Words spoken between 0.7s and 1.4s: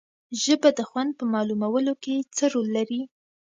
د خوند په